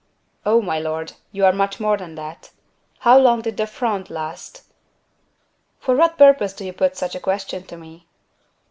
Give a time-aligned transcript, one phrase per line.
[0.47, 0.63] "Oh!
[0.63, 2.49] my lord, you are much more than that.
[3.01, 4.63] How long did the Fronde last?"
[5.79, 8.07] "For what purpose do you put such a question to me?"